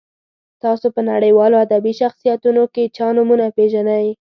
تاسو 0.63 0.87
په 0.95 1.01
نړیوالو 1.11 1.61
ادبي 1.65 1.93
شخصیتونو 2.01 2.63
کې 2.73 2.83
چا 2.95 3.07
نومونه 3.15 3.45
پیژنئ. 3.57 4.07